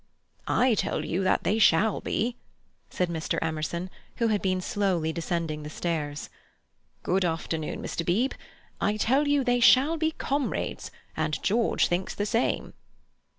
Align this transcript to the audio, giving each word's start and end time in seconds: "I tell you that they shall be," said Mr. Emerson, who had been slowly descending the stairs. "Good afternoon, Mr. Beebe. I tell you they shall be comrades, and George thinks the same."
"I 0.47 0.73
tell 0.73 1.05
you 1.05 1.23
that 1.25 1.43
they 1.43 1.59
shall 1.59 2.01
be," 2.03 2.35
said 2.89 3.07
Mr. 3.07 3.37
Emerson, 3.39 3.91
who 4.15 4.29
had 4.29 4.41
been 4.41 4.59
slowly 4.59 5.13
descending 5.13 5.61
the 5.61 5.69
stairs. 5.69 6.27
"Good 7.03 7.23
afternoon, 7.23 7.83
Mr. 7.83 8.03
Beebe. 8.03 8.35
I 8.81 8.97
tell 8.97 9.27
you 9.27 9.43
they 9.43 9.59
shall 9.59 9.97
be 9.97 10.13
comrades, 10.13 10.89
and 11.15 11.39
George 11.43 11.87
thinks 11.87 12.15
the 12.15 12.25
same." 12.25 12.73